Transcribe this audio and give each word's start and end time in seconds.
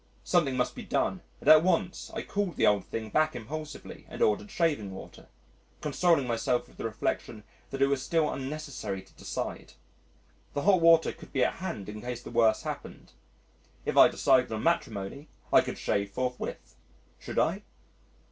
Something 0.23 0.57
must 0.57 0.73
be 0.73 0.81
done 0.81 1.21
and 1.41 1.47
at 1.47 1.61
once. 1.63 2.09
I 2.15 2.23
called 2.23 2.55
the 2.55 2.65
old 2.65 2.85
thing 2.85 3.11
back 3.11 3.35
impulsively 3.35 4.07
and 4.09 4.19
ordered 4.19 4.49
shaving 4.49 4.89
water, 4.89 5.27
consoling 5.79 6.25
myself 6.25 6.67
with 6.67 6.77
the 6.77 6.85
reflection 6.85 7.43
that 7.69 7.83
it 7.83 7.85
was 7.85 8.01
still 8.01 8.27
unnecessary 8.33 9.03
to 9.03 9.13
decide; 9.13 9.73
the 10.55 10.63
hot 10.63 10.81
water 10.81 11.11
could 11.11 11.31
be 11.31 11.43
at 11.43 11.57
hand 11.57 11.87
in 11.87 12.01
case 12.01 12.23
the 12.23 12.31
worst 12.31 12.63
happened. 12.63 13.11
If 13.85 13.95
I 13.95 14.07
decided 14.07 14.51
on 14.51 14.63
matrimony 14.63 15.27
I 15.53 15.61
could 15.61 15.77
shave 15.77 16.09
forthwith. 16.09 16.75
Should 17.19 17.37
I? 17.37 17.61